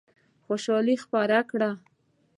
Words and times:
خوشالي 0.45 0.95
خپره 1.03 1.39
کړه. 1.49 1.71